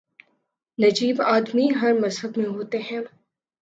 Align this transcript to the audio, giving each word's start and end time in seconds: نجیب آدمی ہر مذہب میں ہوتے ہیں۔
نجیب 0.77 1.21
آدمی 1.21 1.67
ہر 1.81 1.93
مذہب 1.93 2.37
میں 2.37 2.45
ہوتے 2.45 2.77
ہیں۔ 2.77 3.01